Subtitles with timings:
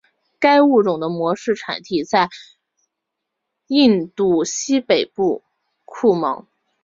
[0.39, 2.27] 该物种的模式产地在
[3.67, 5.43] 印度西北部
[5.85, 6.47] 库蒙。